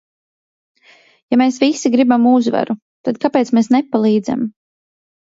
[1.33, 2.77] Ja mēs visi gribam uzvaru,
[3.09, 4.49] tad kāpēc mēs nepalīdzam?